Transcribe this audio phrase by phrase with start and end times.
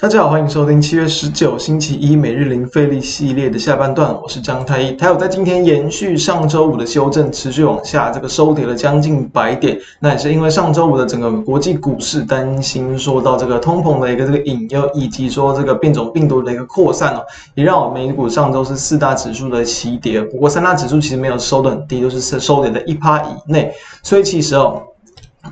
[0.00, 4.92] 大家好，欢迎收听七月十九星期一每日零费力系列的下半段，我是张太一。
[4.92, 9.78] 台有在今天延续上周五的修正，持续往下，这个收跌了将近百点。
[9.98, 17.22] 那也是因为上周五的整个国际股市担心说到这个通膨的一个这个引诱，以及说这个变种病毒的一个扩散哦，
[17.54, 20.22] 也让我美股上周是四大指数的齐跌。
[20.22, 23.70] 不过三大指数其实没有收得很低，都是收跌在一趴以内。
[24.02, 24.82] 所以其实哦。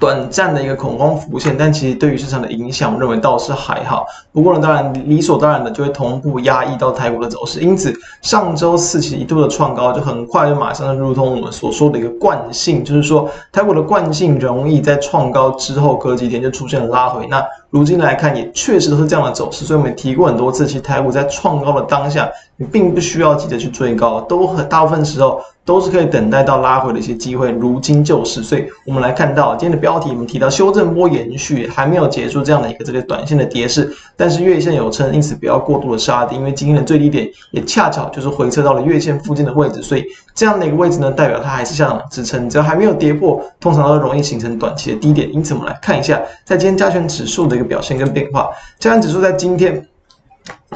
[0.00, 4.04] 短暂的一个恐慌浮现，但其实对于市场的影响，我认为倒是还好。
[4.32, 7.60] 不过呢，当然理所当然的就会同步压抑到台股的走势。
[7.60, 17.24] 因此，上周四其实一度的创高，就很快就马上就如同我们所说的一个惯性，就是说台股的惯性容易在创高之后隔几天就出现了拉回。
[17.28, 19.64] 那如今来看，也确实都是这样的走势。
[19.64, 25.40] 所以我们提过很多次，其实台股在创高的当下，你并不需要急着去追高，都很大部分时候。
[25.66, 40.04] 都是可以等待到拉回的一些机会，如今就是，所以我们来看到今天的标题，我们提到修正波延续，还没有结束这样的一个这个短线的跌势，但是月线有撑，因此不要过度的杀跌，因为今天的最低点也恰巧就是回撤到了月线附近的位置，所以
[40.36, 49.84] 这样的一个位置呢，代表它还是向上支撑，只要还没有跌破，通常都容易形成短期的低点，因此我们来看一下在今天加权指数的一个表现跟变化，加权指数在今天。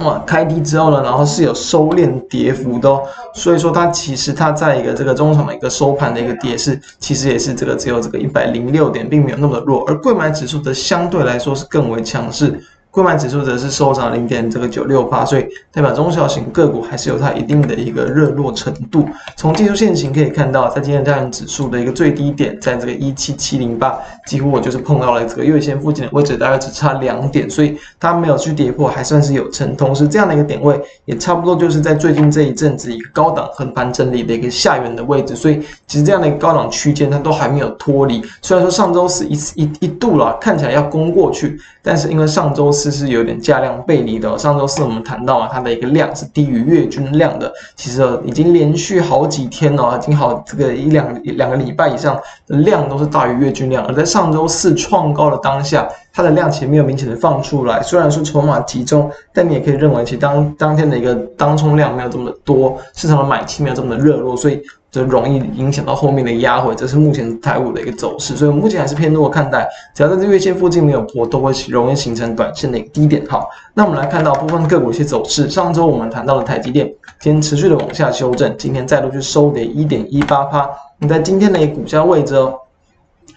[0.00, 3.02] 哇，开低之后呢，然后是有收敛跌幅的哦，
[3.34, 12.62] 所以说它其实它在一个这个中场的一个收盘的一个跌势，其实也是这个只有这个一百零六点，并没有那么的弱，而贵买指数则相对来说是更为强势。
[12.90, 19.08] 柜买指数则是收涨零点这个九六八，所以代表中小型个股还是有它一定的一个热络程度。
[19.36, 23.96] 从技术线型可以看到，在今天这样指数的一个最低点，在这个一七七零八，
[24.26, 29.76] 几乎我就是碰到了这个月线附近的位置，大概只差两点，所以它没有去跌破，还算是有撑。
[29.76, 38.20] 同时，这样的一个点位也差不多就是在最近这一阵子一个高档横盘整理的一个下缘的位置，所以其实这样的一个高档区间它都还没有脱离。
[38.42, 42.90] 虽然说上周四一一一度了，看起来要攻过去，但是因为上周四四。
[42.90, 44.36] 是是有点价量背离的。
[44.38, 47.52] 上周四我们谈到啊，它的一个量是低于月均量的。
[47.76, 53.84] 其实已经连续好几天了，已经好这个一两两个礼拜以上的量都是大于月均量。
[53.86, 57.82] 而在上周四创高的当下，它的量其实没有明显的放出来。
[57.82, 64.60] 虽然说筹码集中，但你也可以认为其实当当天的一个当冲量没有这么多，市场的买气没有这么的热络，所以。
[64.90, 69.68] 就容易影响到后面的压回，这是目前台股的一个走势，所以目前还是偏多的看待。
[69.94, 73.24] 只要在这月线附近没有破，都会容易形成短线的一个低点。
[73.28, 75.48] 好，那我们来看到部分个股一些走势。
[75.48, 80.68] 上周我们谈到了台积电，今天持续的往下修正，今天再度去收跌一点一八趴。
[80.98, 82.58] 你在今天的一个股价位置哦，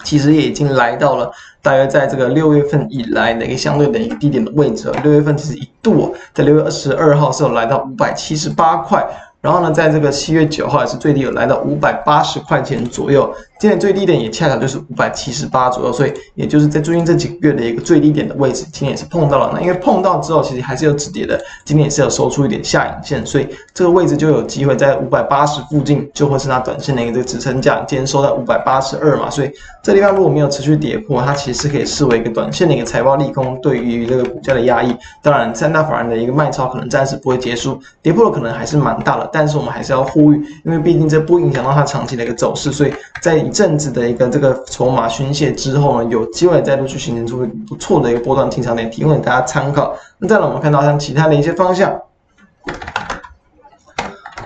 [0.04, 1.32] 其实也已经来到了
[1.62, 4.92] 大约在这个六月份以来的一个相对的一个低点的位置。
[5.04, 9.06] 六月份其实一度在六月二十二号是有来到五百七十八块。
[9.44, 13.30] 然后呢，在这个七月九号也是最低有来到五百八十块钱左右。
[13.64, 19.52] 今天最低点也恰巧就是五百七十八左右，所以也就是在最近这几个月的一个最低点的位置，今天也是碰到了。
[19.54, 27.82] 那因为碰到之后，其实还是有止跌的，今天也是有收出一点下影线，所以这个位置就有机会在五百八十附近，就会是它短线的一个支撑价。
[27.88, 29.50] 今天收在五百八十二嘛，所以
[29.82, 34.94] 这地方如果没有持续跌破，它其实可以视为一个短线的一个财报利空，对于这个股价的压抑。
[35.22, 40.36] 当然，三大法人的一个卖超可能暂时不会结束，跌破了可能还是蛮大的，但是我们还是要呼吁，
[40.66, 44.28] 因为毕竟这不影响到它长期的一个走势，所以在阵子的一个。
[44.28, 49.96] 这个筹码宣泄之后呢，有机会再度去形成出不错的一个波段进场点，提供给大家参考。
[50.18, 52.02] 那再来，我们看到像其他的一些方向。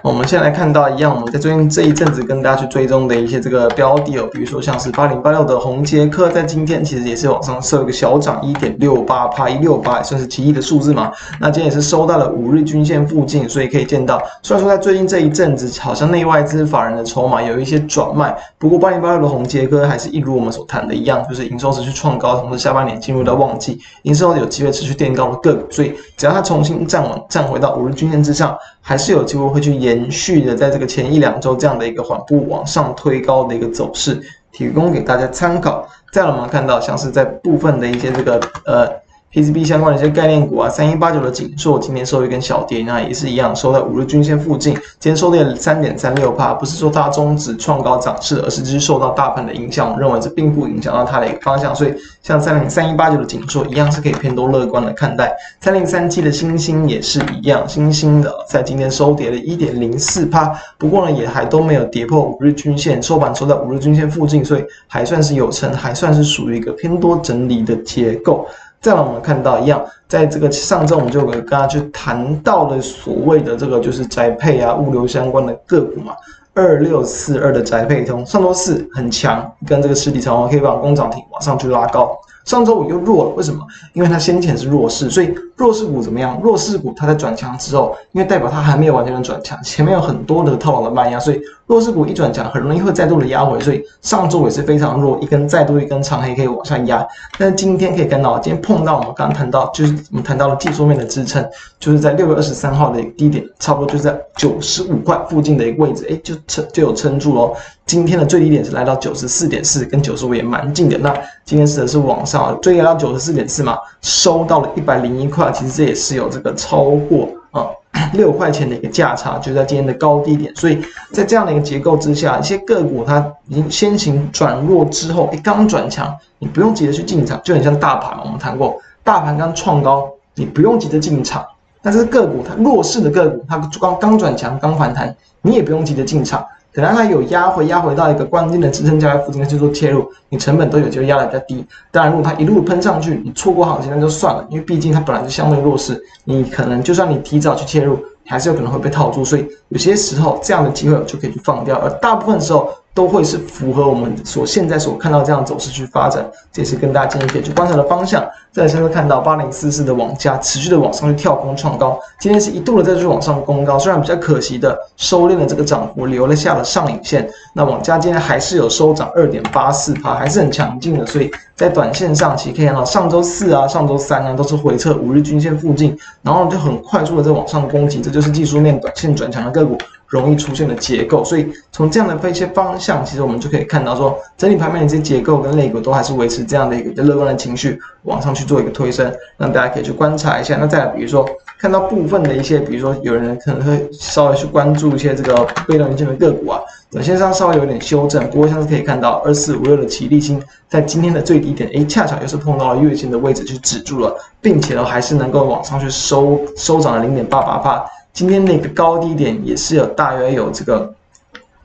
[0.08, 11.12] 我们先来看到一样，我们在最近这一阵子跟大家去追踪的一些这个标的哦，比如说像是八零八六的宏捷科，在今天其实也是往上收一个小涨一点六八趴，一六八算是奇异的数字嘛。
[11.42, 28.58] 那今天也是收到了五日均线附近，所以可以见到，虽然说在最近这一阵子好像内外资法人的筹码有一些转卖，不过八零八六的宏捷科还是一如我们所谈的一样，就是营收持续创高，同时下半年进入到旺季，营收有机会持续垫高的个股，所以只要它重新站稳，站回到五日均线之上，
[28.88, 34.18] 还是有机会会去延续的，在这个前一两周这样的一个缓步往上推高的一个走势，
[34.54, 35.86] 提供给大家参考。
[36.14, 39.07] 再来我们看到，像是在部分的一些这个呃。
[39.34, 44.74] PCB 相关的一些概念股啊，三一八九的景硕今天收一根小跌，那也是一样收在五日均线附近。
[45.00, 49.92] 今天收跌三点三六趴，不是说它终止创高涨势，而是只是受到大盘的影响。
[49.94, 51.94] 我认为这并不影响到它的一个方向，所以
[52.24, 55.36] 像三零三一八九的景硕一样是可以偏多乐观的看待。
[55.60, 68.48] 三零三七的欣兴也是一样，欣兴的在今天收跌了一点零四趴，不过呢也还都没有跌破五日均线，收盘收在五日均线附近，所以还算是有撑，还算是属于一个偏多整理的结构。
[68.80, 76.14] 再来我们看到一样，在这个上周我们就跟大家去谈到了所谓的这个就是宅配啊物流相关的个股嘛，
[76.54, 82.16] 二六四二的宅配通，上周四很强，跟这个实体长虹可以把工涨停往上去拉高，
[82.46, 83.66] 上周五又弱了，为什么？
[83.94, 86.40] 因为它先前是弱势，所以弱势股怎么样？
[86.42, 93.60] 弱势股它在转强之后，因为代表它还没有完全的转强，前面有很多的套牢的卖压，所以弱势股一转强，很容易会再度的压回。
[93.60, 97.06] 所以上周也是非常弱，一根再度一根长黑可以往上压。
[97.38, 101.46] 但今天可以看到，今天碰到我们刚刚谈到，就是我们谈到了技术面的支撑，
[101.78, 107.54] 就是在六月二十三号的一个低点，差不多就在九十五块附近的一个位置，哎，就撑就有撑住喽。
[107.86, 110.98] 今天的最低点是来到九十四点四，跟九十五也蛮近的。
[110.98, 111.14] 那
[111.46, 117.68] 今天是的是往上，最低到九十四点四嘛，收到了一百零一块，其实这也是有这个超过啊
[118.14, 120.54] 六块钱的一个价差，就在今天的高低点。
[120.56, 131.46] 所以在这样的一个结构之下，一些个股它已经先行转弱之后，哎刚转强，你不用急着去进场，就很像大盘，我们谈过，大盘刚创高，你不用急着进场。
[131.82, 136.46] 但是个股它弱势的个股，它刚刚转强，刚反弹，你也不用急着进场。
[136.74, 141.66] 可能它有压回，压回到一个关键的支撑价位附近去做切入，你成本都有机会压得比较低。
[141.92, 149.26] 当然，如果它一路喷上去，你错过行情那就算了，因为毕竟它本来就相对弱势，你可能就算你提早去切入，还是有可能会被套住。
[149.26, 152.70] 所以有些时候这样的机会就可以去放掉，而大部分时候。
[152.98, 158.28] 都会是符合我们所现在所看到这样走势去发展，这也是跟大家建议可以去观察的方向。
[158.52, 167.30] 再现在看到八零四四的网家持续的往上去跳空创高，今天是一度的在去往上攻高，虽然比较可惜的收敛了这个涨幅，留了下了上影线。
[167.54, 171.06] 那网家今天还是有收涨二点八四趴，还是很强劲的。
[171.06, 179.78] 所以在短线上其实可以看到，上周四啊、上周三啊都是回撤五日均线附近，然后就很快速的在往上攻击，这就是技术面短线转强的个股。
[180.08, 190.58] 容易出现的结构，所以从这样的一些方向，其实我们就可以看到说，整体盘面的一些结构跟类股都还是维持这样的一个乐观的情绪往上去做一个推升，让大家可以去观察一下。
[190.60, 191.28] 那再来，比如说
[191.60, 196.60] 看到部分的一些，比如说有人可能会稍微去关注一些这个被动元件的个股啊，
[196.92, 207.86] 短线上稍微有点修正，不过像是可以看到二四五六的奇力新在今天的最低点，诶，恰巧又是碰到了月线的位置去止住了，并且呢还是能够往上去收收涨了零点八八趴。
[208.18, 210.92] 今天那个高低点也是有大约有这个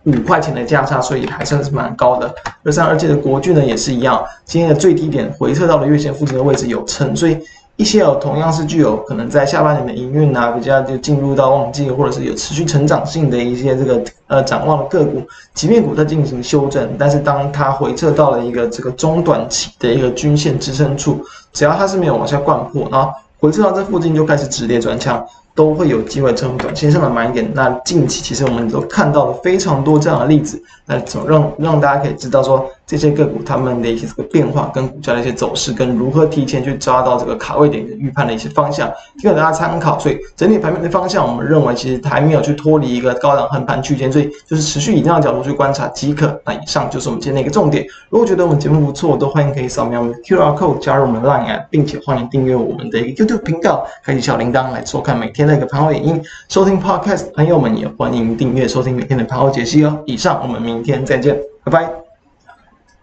[0.04, 2.31] 五块钱的价差，所以还算是蛮高的。
[2.62, 7.38] 二三二七的国巨呢也是一样，今天的最低点回撤到了月线附近的位置有撑，所以
[7.76, 15.22] 一些有同样是具有可能在下半年的营运啊比较就进入到旺季，或者是有持续成长性的一些这个呃展望的个股，
[15.55, 21.25] 即便股在进行修正，但是当它回撤到了一个这个中短期的一个均线支撑处，
[21.55, 25.25] 只要它是没有往下灌破，然后回撤到这附近就开始止跌转强。
[25.54, 27.50] 都会有机会成为短线上的买点。
[27.54, 39.99] 那近期其实我们都看到了非常多这样的例子，那总让让大家可以知道说，这些个股它们的一些这个变化跟股价的一些走势，跟如何提前去抓到这个卡位点的预判的一些方向，提供大家参考。
[39.99, 46.39] 所以整体盘面的方向，我们认为其实还没有去脱离一个高档横盘区间，所以就是持续以这样的角度去观察即可。
[46.44, 47.83] 那以上就是我们今天的一个重点。
[48.11, 56.23] 如果觉得我们节目不错，都欢迎可以扫描我们的 QR code 加入我们的 Line 并且欢迎订阅我们的一个 YouTube 频道，开启小铃铛来收看每天的一个盘后影音。
[56.50, 59.99] 收听 Podcast 朋友们也欢迎订阅收听每天的盘后解析哦。
[60.05, 61.35] 以上，我们明天再见，
[61.65, 62.01] 拜拜。